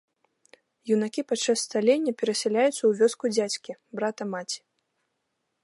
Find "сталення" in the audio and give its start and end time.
1.67-2.11